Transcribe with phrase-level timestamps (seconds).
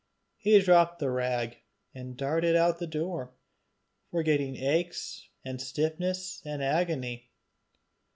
[0.39, 1.57] He dropped the rag,
[1.93, 3.33] and darted out of the door,
[4.09, 7.29] forgetting aches and stiffness and agony.